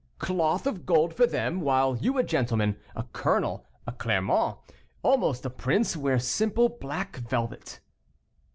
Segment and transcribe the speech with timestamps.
[0.17, 4.57] "Cloth of gold for them, while you a gentleman, a colonel, a Clermont,
[5.03, 7.79] almost a prince, wear simple black velvet."